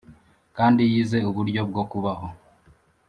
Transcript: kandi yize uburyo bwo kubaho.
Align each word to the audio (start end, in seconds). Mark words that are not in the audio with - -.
kandi 0.57 0.81
yize 0.91 1.17
uburyo 1.29 1.61
bwo 1.69 1.83
kubaho. 1.91 2.27